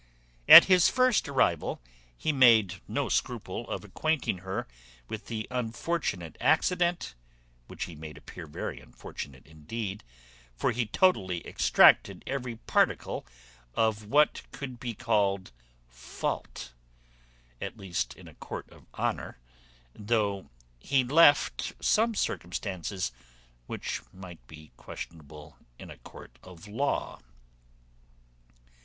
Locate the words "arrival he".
1.29-2.31